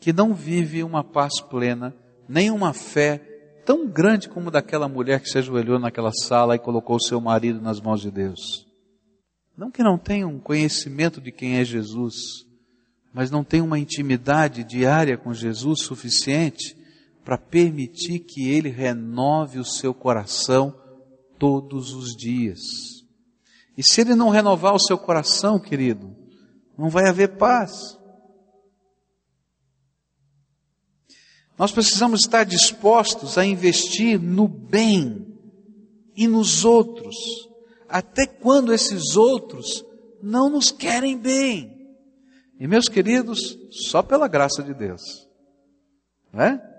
[0.00, 1.94] que não vive uma paz plena,
[2.28, 3.18] nem uma fé
[3.64, 7.80] tão grande como daquela mulher que se ajoelhou naquela sala e colocou seu marido nas
[7.80, 8.66] mãos de Deus.
[9.56, 12.16] Não que não tenha um conhecimento de quem é Jesus,
[13.14, 16.76] mas não tem uma intimidade diária com Jesus suficiente
[17.24, 20.76] para permitir que ele renove o seu coração
[21.38, 22.60] todos os dias.
[23.78, 26.14] E se ele não renovar o seu coração, querido,
[26.76, 27.96] não vai haver paz.
[31.56, 35.24] Nós precisamos estar dispostos a investir no bem
[36.16, 37.14] e nos outros,
[37.88, 39.84] até quando esses outros
[40.20, 41.73] não nos querem bem.
[42.58, 45.28] E meus queridos, só pela graça de Deus,
[46.32, 46.74] não é?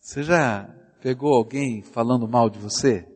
[0.00, 0.68] Você já
[1.00, 3.08] pegou alguém falando mal de você?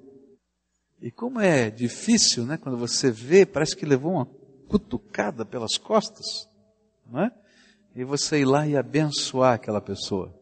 [1.01, 2.57] E como é difícil, né?
[2.57, 4.27] Quando você vê, parece que levou uma
[4.69, 6.49] cutucada pelas costas,
[7.07, 7.31] não é?
[7.95, 10.35] E você ir lá e abençoar aquela pessoa.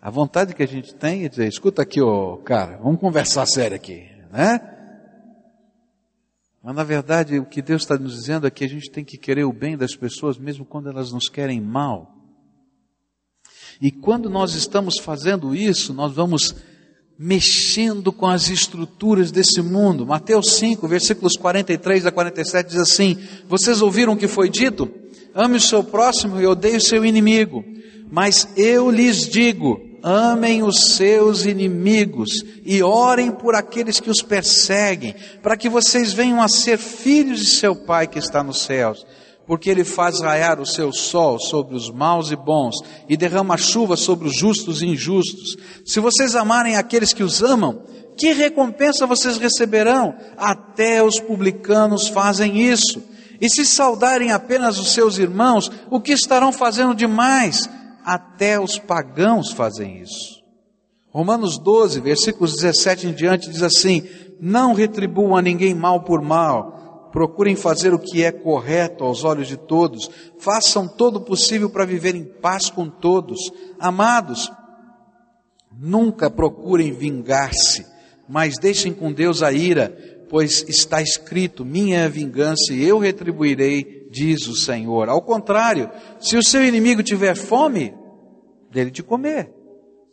[0.00, 3.76] A vontade que a gente tem é dizer, escuta aqui, ô cara, vamos conversar sério
[3.76, 4.79] aqui, né?
[6.62, 9.16] Mas na verdade o que Deus está nos dizendo é que a gente tem que
[9.16, 12.14] querer o bem das pessoas mesmo quando elas nos querem mal.
[13.80, 16.54] E quando nós estamos fazendo isso, nós vamos
[17.18, 20.06] mexendo com as estruturas desse mundo.
[20.06, 23.16] Mateus 5, versículos 43 a 47 diz assim:
[23.48, 24.90] Vocês ouviram o que foi dito?
[25.34, 27.64] Ame o seu próximo e odeie o seu inimigo.
[28.10, 32.30] Mas eu lhes digo: amem os seus inimigos
[32.64, 37.46] e orem por aqueles que os perseguem, para que vocês venham a ser filhos de
[37.46, 39.06] seu Pai que está nos céus.
[39.46, 42.76] Porque ele faz raiar o seu sol sobre os maus e bons
[43.08, 45.56] e derrama chuva sobre os justos e injustos.
[45.84, 47.82] Se vocês amarem aqueles que os amam,
[48.16, 50.14] que recompensa vocês receberão?
[50.36, 53.02] Até os publicanos fazem isso.
[53.40, 57.68] E se saudarem apenas os seus irmãos, o que estarão fazendo demais?
[58.10, 60.42] Até os pagãos fazem isso.
[61.10, 64.02] Romanos 12, versículos 17 em diante diz assim:
[64.40, 69.46] Não retribuam a ninguém mal por mal, procurem fazer o que é correto aos olhos
[69.46, 73.38] de todos, façam todo o possível para viver em paz com todos.
[73.78, 74.50] Amados,
[75.72, 77.86] nunca procurem vingar-se,
[78.28, 79.96] mas deixem com Deus a ira,
[80.28, 85.08] pois está escrito: Minha é a vingança e eu retribuirei, diz o Senhor.
[85.08, 87.99] Ao contrário, se o seu inimigo tiver fome,
[88.70, 89.52] dele de comer.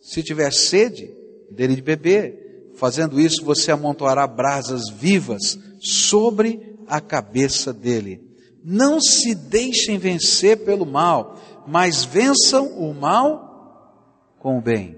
[0.01, 1.13] Se tiver sede,
[1.51, 2.71] dele de beber.
[2.75, 8.21] Fazendo isso, você amontoará brasas vivas sobre a cabeça dele.
[8.63, 14.97] Não se deixem vencer pelo mal, mas vençam o mal com o bem.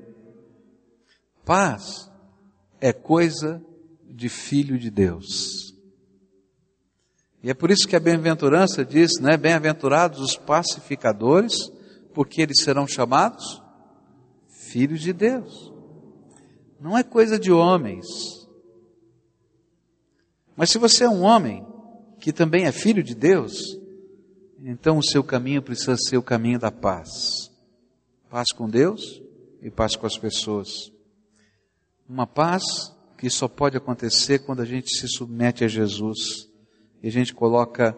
[1.46, 2.10] Paz
[2.82, 3.62] é coisa
[4.10, 5.74] de filho de Deus.
[7.42, 9.38] E é por isso que a bem-aventurança diz, né?
[9.38, 11.72] Bem-aventurados os pacificadores,
[12.20, 13.64] porque eles serão chamados
[14.50, 15.72] filhos de Deus.
[16.78, 18.06] Não é coisa de homens.
[20.54, 21.66] Mas se você é um homem
[22.20, 23.54] que também é filho de Deus,
[24.62, 27.10] então o seu caminho precisa ser o caminho da paz.
[28.30, 29.02] Paz com Deus
[29.62, 30.92] e paz com as pessoas.
[32.06, 32.64] Uma paz
[33.18, 36.50] que só pode acontecer quando a gente se submete a Jesus
[37.02, 37.98] e a gente coloca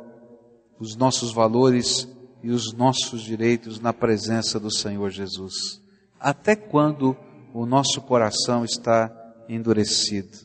[0.79, 2.07] os nossos valores
[2.43, 5.82] e os nossos direitos na presença do Senhor Jesus.
[6.19, 7.15] Até quando
[7.54, 9.12] o nosso coração está
[9.47, 10.38] endurecido?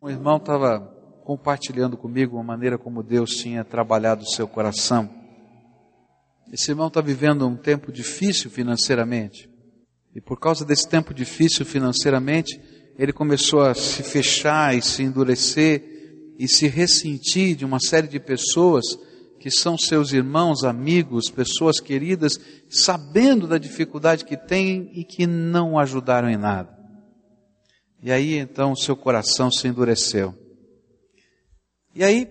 [0.00, 0.80] Um irmão estava
[1.24, 5.08] compartilhando comigo uma maneira como Deus tinha trabalhado o seu coração.
[6.52, 9.48] Esse irmão está vivendo um tempo difícil financeiramente.
[10.14, 12.60] E por causa desse tempo difícil financeiramente,
[12.98, 15.82] ele começou a se fechar e se endurecer
[16.38, 18.84] e se ressentir de uma série de pessoas
[19.42, 22.38] que são seus irmãos, amigos, pessoas queridas,
[22.70, 26.78] sabendo da dificuldade que têm e que não ajudaram em nada.
[28.00, 30.32] E aí então o seu coração se endureceu.
[31.92, 32.28] E aí,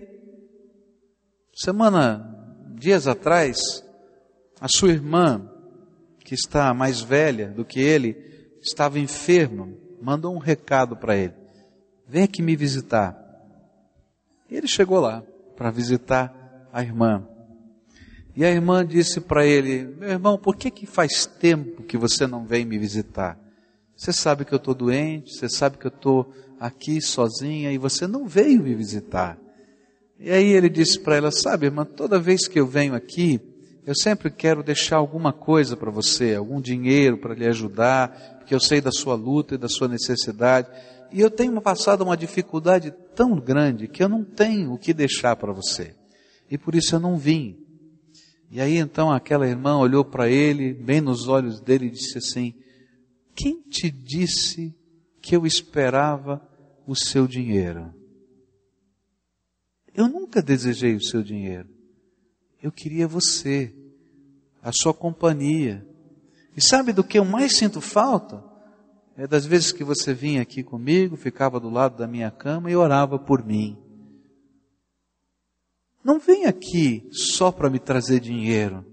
[1.54, 2.34] semana,
[2.78, 3.58] dias atrás,
[4.58, 5.50] a sua irmã,
[6.24, 9.68] que está mais velha do que ele, estava enferma,
[10.00, 11.34] mandou um recado para ele:
[12.08, 13.14] Vem aqui me visitar.
[14.50, 15.22] E ele chegou lá
[15.54, 16.41] para visitar
[16.72, 17.22] a irmã.
[18.34, 22.26] E a irmã disse para ele: Meu irmão, por que, que faz tempo que você
[22.26, 23.38] não vem me visitar?
[23.94, 28.06] Você sabe que eu estou doente, você sabe que eu estou aqui sozinha e você
[28.06, 29.38] não veio me visitar.
[30.18, 33.38] E aí ele disse para ela: Sabe, irmã, toda vez que eu venho aqui,
[33.86, 38.60] eu sempre quero deixar alguma coisa para você, algum dinheiro para lhe ajudar, porque eu
[38.60, 40.68] sei da sua luta e da sua necessidade.
[41.12, 45.36] E eu tenho passado uma dificuldade tão grande que eu não tenho o que deixar
[45.36, 45.94] para você
[46.52, 47.56] e por isso eu não vim.
[48.50, 52.52] E aí então aquela irmã olhou para ele, bem nos olhos dele, e disse assim:
[53.34, 54.76] Quem te disse
[55.22, 56.46] que eu esperava
[56.86, 57.94] o seu dinheiro?
[59.94, 61.70] Eu nunca desejei o seu dinheiro.
[62.62, 63.74] Eu queria você,
[64.62, 65.88] a sua companhia.
[66.54, 68.44] E sabe do que eu mais sinto falta?
[69.16, 72.76] É das vezes que você vinha aqui comigo, ficava do lado da minha cama e
[72.76, 73.78] orava por mim.
[76.04, 78.84] Não vem aqui só para me trazer dinheiro,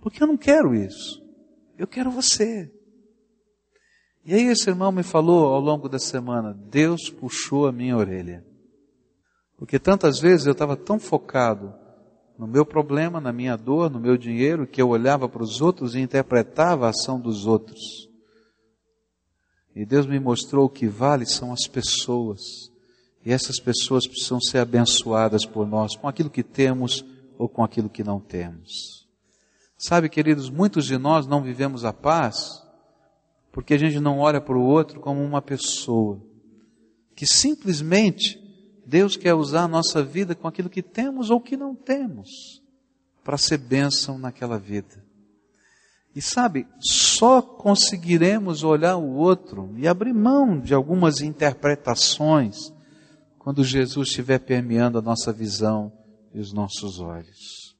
[0.00, 1.22] porque eu não quero isso.
[1.78, 2.70] Eu quero você.
[4.24, 8.44] E aí esse irmão me falou ao longo da semana, Deus puxou a minha orelha.
[9.56, 11.72] Porque tantas vezes eu estava tão focado
[12.38, 15.94] no meu problema, na minha dor, no meu dinheiro, que eu olhava para os outros
[15.94, 18.08] e interpretava a ação dos outros.
[19.74, 22.71] E Deus me mostrou que vale são as pessoas.
[23.24, 27.04] E essas pessoas precisam ser abençoadas por nós com aquilo que temos
[27.38, 29.06] ou com aquilo que não temos.
[29.78, 32.62] Sabe, queridos, muitos de nós não vivemos a paz
[33.52, 36.20] porque a gente não olha para o outro como uma pessoa
[37.14, 38.40] que simplesmente
[38.86, 42.62] Deus quer usar a nossa vida com aquilo que temos ou que não temos
[43.22, 45.04] para ser bênção naquela vida.
[46.14, 52.71] E sabe, só conseguiremos olhar o outro e abrir mão de algumas interpretações
[53.42, 55.92] quando Jesus estiver permeando a nossa visão
[56.32, 57.74] e os nossos olhos.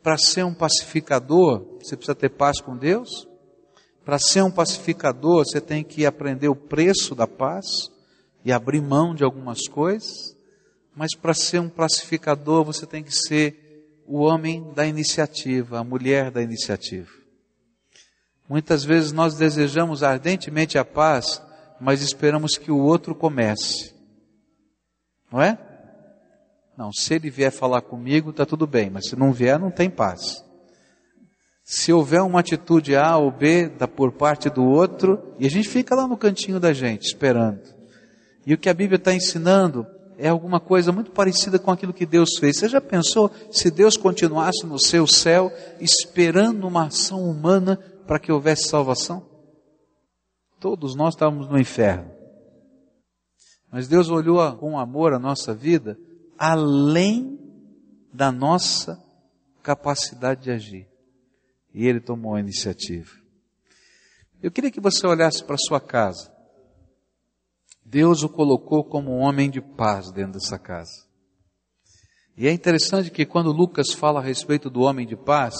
[0.00, 3.26] Para ser um pacificador, você precisa ter paz com Deus.
[4.04, 7.90] Para ser um pacificador, você tem que aprender o preço da paz
[8.44, 10.36] e abrir mão de algumas coisas.
[10.94, 16.30] Mas para ser um pacificador, você tem que ser o homem da iniciativa, a mulher
[16.30, 17.10] da iniciativa.
[18.48, 21.42] Muitas vezes nós desejamos ardentemente a paz,
[21.80, 23.93] mas esperamos que o outro comece.
[25.34, 25.58] Não é?
[26.78, 29.90] Não, se ele vier falar comigo, está tudo bem, mas se não vier, não tem
[29.90, 30.44] paz.
[31.64, 35.68] Se houver uma atitude A ou B da, por parte do outro, e a gente
[35.68, 37.62] fica lá no cantinho da gente, esperando.
[38.46, 39.84] E o que a Bíblia está ensinando
[40.16, 42.58] é alguma coisa muito parecida com aquilo que Deus fez.
[42.58, 47.76] Você já pensou se Deus continuasse no seu céu esperando uma ação humana
[48.06, 49.26] para que houvesse salvação?
[50.60, 52.13] Todos nós estávamos no inferno.
[53.74, 55.98] Mas Deus olhou com amor a nossa vida
[56.38, 57.36] além
[58.12, 59.04] da nossa
[59.64, 60.88] capacidade de agir.
[61.74, 63.10] E Ele tomou a iniciativa.
[64.40, 66.32] Eu queria que você olhasse para sua casa.
[67.84, 71.08] Deus o colocou como um homem de paz dentro dessa casa.
[72.36, 75.56] E é interessante que quando Lucas fala a respeito do homem de paz,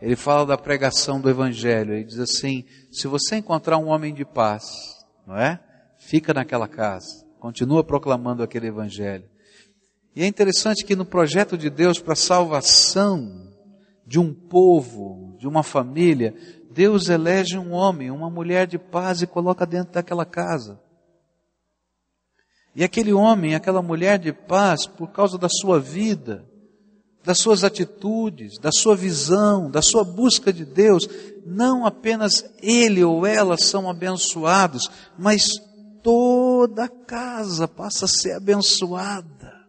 [0.00, 1.92] ele fala da pregação do Evangelho.
[1.92, 4.64] Ele diz assim: se você encontrar um homem de paz,
[5.26, 5.62] não é?
[5.98, 9.24] Fica naquela casa, continua proclamando aquele Evangelho.
[10.14, 13.48] E é interessante que no projeto de Deus para a salvação
[14.06, 16.34] de um povo, de uma família,
[16.70, 20.78] Deus elege um homem, uma mulher de paz e coloca dentro daquela casa.
[22.74, 26.44] E aquele homem, aquela mulher de paz, por causa da sua vida,
[27.24, 31.08] das suas atitudes, da sua visão, da sua busca de Deus,
[31.46, 34.88] não apenas ele ou ela são abençoados,
[35.18, 35.58] mas
[36.60, 39.64] toda a casa passa a ser abençoada.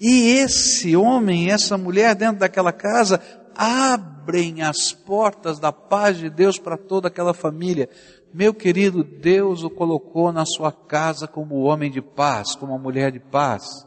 [0.00, 3.22] E esse homem essa mulher dentro daquela casa
[3.54, 7.88] abrem as portas da paz de Deus para toda aquela família.
[8.34, 13.20] Meu querido, Deus o colocou na sua casa como homem de paz, como mulher de
[13.20, 13.86] paz.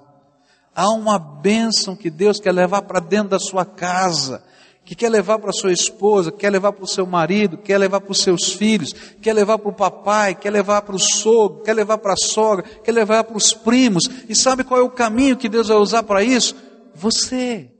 [0.74, 4.42] Há uma bênção que Deus quer levar para dentro da sua casa,
[4.90, 8.12] que quer levar para sua esposa, quer levar para o seu marido, quer levar para
[8.12, 12.00] os seus filhos, quer levar para o papai, quer levar para o sogro, quer levar
[12.00, 14.10] para a sogra, quer levar para os primos.
[14.28, 16.56] E sabe qual é o caminho que Deus vai usar para isso?
[16.96, 17.72] Você.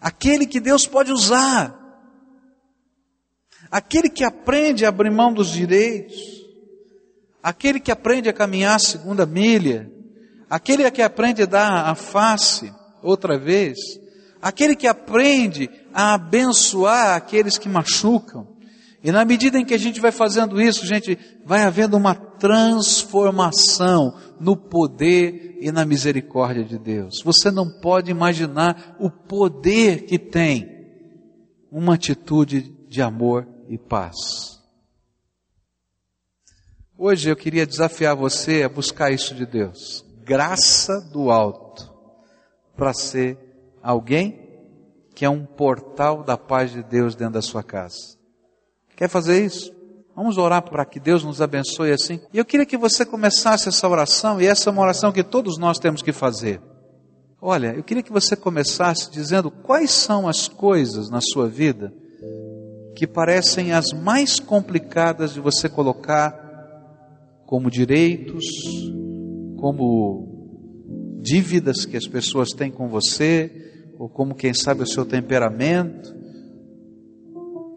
[0.00, 1.72] Aquele que Deus pode usar.
[3.70, 6.16] Aquele que aprende a abrir mão dos direitos.
[7.40, 9.88] Aquele que aprende a caminhar a segunda milha
[10.48, 13.76] aquele que aprende a dar a face outra vez,
[14.48, 18.54] aquele que aprende a abençoar aqueles que machucam.
[19.02, 24.16] E na medida em que a gente vai fazendo isso, gente, vai havendo uma transformação
[24.40, 27.22] no poder e na misericórdia de Deus.
[27.24, 30.68] Você não pode imaginar o poder que tem
[31.70, 34.16] uma atitude de amor e paz.
[36.98, 41.88] Hoje eu queria desafiar você a buscar isso de Deus graça do alto
[42.76, 43.38] para ser
[43.86, 44.40] alguém
[45.14, 48.16] que é um portal da paz de Deus dentro da sua casa.
[48.96, 49.72] Quer fazer isso?
[50.14, 52.20] Vamos orar para que Deus nos abençoe assim.
[52.32, 55.56] E eu queria que você começasse essa oração, e essa é uma oração que todos
[55.56, 56.60] nós temos que fazer.
[57.40, 61.92] Olha, eu queria que você começasse dizendo quais são as coisas na sua vida
[62.96, 66.34] que parecem as mais complicadas de você colocar
[67.46, 68.44] como direitos,
[69.58, 76.14] como dívidas que as pessoas têm com você, ou como quem sabe o seu temperamento,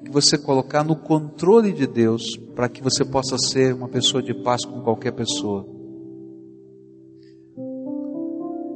[0.03, 4.33] que você colocar no controle de Deus para que você possa ser uma pessoa de
[4.33, 5.65] paz com qualquer pessoa.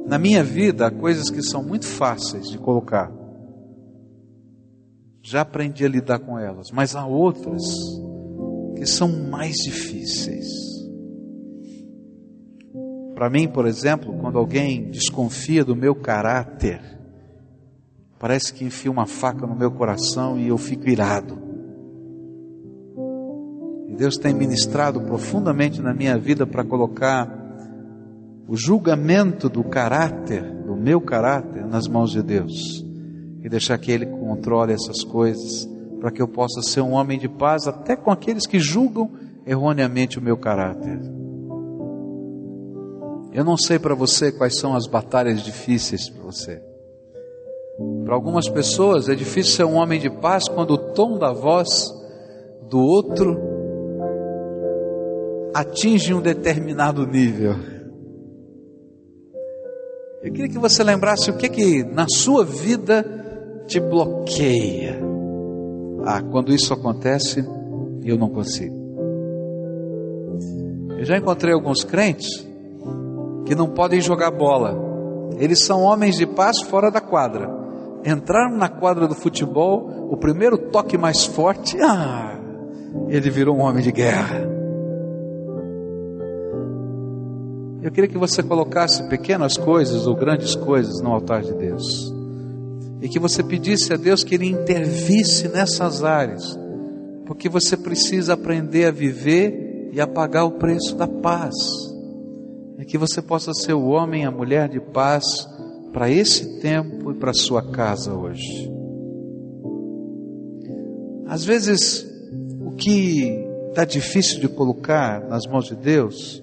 [0.06, 3.12] Na minha vida há coisas que são muito fáceis de colocar.
[5.22, 7.62] Já aprendi a lidar com elas, mas há outras
[8.76, 10.46] que são mais difíceis.
[13.14, 16.80] Para mim, por exemplo, quando alguém desconfia do meu caráter,
[18.24, 21.36] parece que enfia uma faca no meu coração e eu fico irado.
[23.86, 27.28] E Deus tem ministrado profundamente na minha vida para colocar
[28.48, 32.82] o julgamento do caráter, do meu caráter, nas mãos de Deus
[33.42, 35.68] e deixar que Ele controle essas coisas,
[36.00, 39.12] para que eu possa ser um homem de paz até com aqueles que julgam
[39.46, 40.98] erroneamente o meu caráter.
[43.34, 46.73] Eu não sei para você quais são as batalhas difíceis para você.
[48.04, 51.92] Para algumas pessoas é difícil ser um homem de paz quando o tom da voz
[52.68, 53.36] do outro
[55.54, 57.54] atinge um determinado nível.
[60.22, 63.04] Eu queria que você lembrasse o que que na sua vida
[63.66, 64.98] te bloqueia.
[66.04, 67.44] Ah, quando isso acontece,
[68.04, 68.74] eu não consigo.
[70.98, 72.46] Eu já encontrei alguns crentes
[73.44, 74.74] que não podem jogar bola.
[75.38, 77.63] Eles são homens de paz fora da quadra.
[78.04, 82.38] Entraram na quadra do futebol, o primeiro toque mais forte, ah,
[83.08, 84.46] ele virou um homem de guerra.
[87.82, 92.12] Eu queria que você colocasse pequenas coisas ou grandes coisas no altar de Deus.
[93.00, 96.58] E que você pedisse a Deus que Ele intervisse nessas áreas.
[97.26, 101.54] Porque você precisa aprender a viver e a pagar o preço da paz
[102.84, 105.48] é que você possa ser o homem, a mulher de paz
[105.94, 108.68] para esse tempo e para sua casa hoje.
[111.24, 112.04] Às vezes,
[112.60, 116.42] o que está difícil de colocar nas mãos de Deus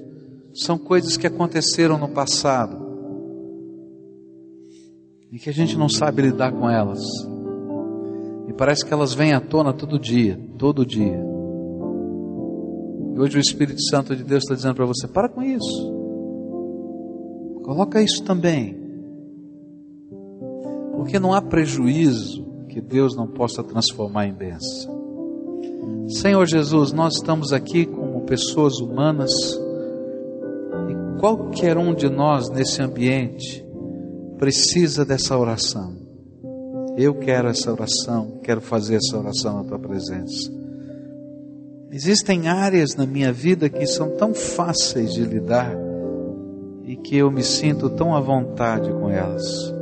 [0.54, 2.80] são coisas que aconteceram no passado
[5.30, 7.02] e que a gente não sabe lidar com elas.
[8.48, 11.22] E parece que elas vêm à tona todo dia, todo dia.
[13.14, 15.92] E hoje o Espírito Santo de Deus está dizendo para você: para com isso.
[17.64, 18.81] Coloca isso também.
[21.02, 26.06] Porque não há prejuízo que Deus não possa transformar em bênção.
[26.10, 29.32] Senhor Jesus, nós estamos aqui como pessoas humanas
[30.88, 33.66] e qualquer um de nós nesse ambiente
[34.38, 35.96] precisa dessa oração.
[36.96, 40.52] Eu quero essa oração, quero fazer essa oração na tua presença.
[41.92, 45.76] Existem áreas na minha vida que são tão fáceis de lidar
[46.84, 49.81] e que eu me sinto tão à vontade com elas.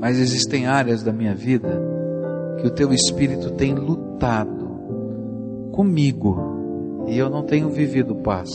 [0.00, 1.80] Mas existem áreas da minha vida
[2.60, 4.68] que o teu espírito tem lutado
[5.72, 8.50] comigo e eu não tenho vivido paz.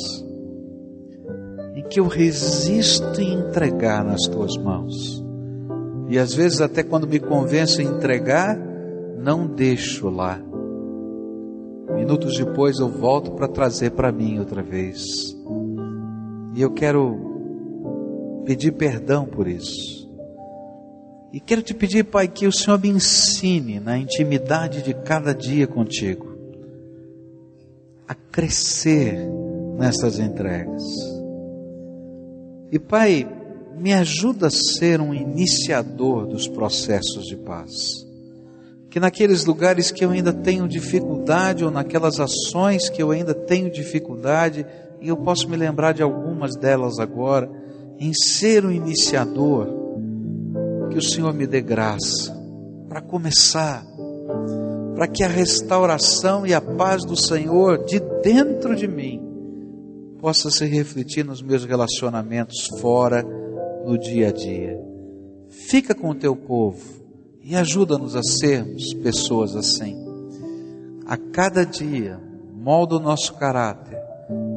[1.76, 5.24] E que eu resisto em entregar nas tuas mãos.
[6.10, 8.58] E às vezes, até quando me convenço em entregar,
[9.18, 10.40] não deixo lá.
[11.96, 15.04] Minutos depois eu volto para trazer para mim outra vez.
[16.56, 20.03] E eu quero pedir perdão por isso.
[21.34, 25.66] E quero te pedir, Pai, que o Senhor me ensine na intimidade de cada dia
[25.66, 26.32] contigo
[28.08, 29.18] a crescer
[29.76, 30.84] nessas entregas.
[32.72, 33.28] E Pai,
[33.76, 37.72] me ajuda a ser um iniciador dos processos de paz.
[38.92, 43.72] Que naqueles lugares que eu ainda tenho dificuldade, ou naquelas ações que eu ainda tenho
[43.72, 44.68] dificuldade,
[45.02, 47.50] e eu posso me lembrar de algumas delas agora,
[48.00, 49.83] em ser o iniciador,
[50.94, 52.40] que o Senhor me dê graça
[52.88, 53.84] para começar,
[54.96, 59.20] para que a restauração e a paz do Senhor de dentro de mim
[60.20, 63.26] possa se refletir nos meus relacionamentos fora
[63.84, 64.80] do dia a dia.
[65.50, 66.84] Fica com o teu povo
[67.42, 69.98] e ajuda-nos a sermos pessoas assim.
[71.08, 72.20] A cada dia,
[72.54, 73.98] molda o nosso caráter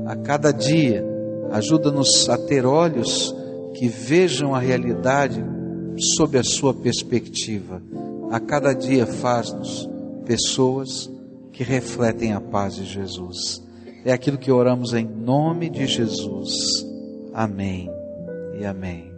[0.06, 1.02] a cada dia.
[1.50, 3.34] Ajuda-nos a ter olhos
[3.72, 5.42] que vejam a realidade
[5.98, 7.82] sob a sua perspectiva.
[8.30, 9.88] A cada dia faz-nos
[10.24, 11.10] pessoas
[11.52, 13.62] que refletem a paz de Jesus.
[14.04, 16.52] É aquilo que oramos em nome de Jesus.
[17.32, 17.88] Amém
[18.58, 19.15] e amém.